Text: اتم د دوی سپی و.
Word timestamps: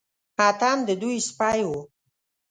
اتم 0.47 0.77
د 0.87 0.89
دوی 1.01 1.17
سپی 1.27 1.59
و. 1.67 1.69